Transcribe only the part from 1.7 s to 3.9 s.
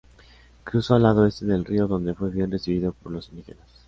donde fue bien recibido por los indígenas.